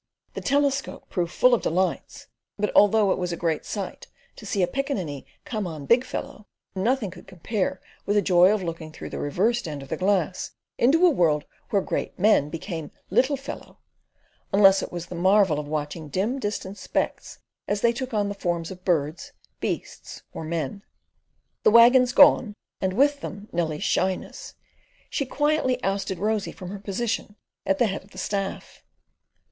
[0.33, 2.25] The telescope proved full of delights.
[2.57, 6.47] But although it was a great sight to see a piccaninny "come on big fellow,"
[6.73, 10.53] nothing could compare with the joy of looking through the reversed end of the glass,
[10.79, 13.77] into a world where great men became "little fellow,"
[14.51, 17.37] unless it were the marvel of watching dim, distant specks
[17.67, 20.81] as they took on the forms of birds, beasts, or men.
[21.61, 24.55] The waggons gone, and with them Nellie's shyness,
[25.11, 27.35] she quietly ousted Rosy from her position
[27.67, 28.81] at the head of the staff.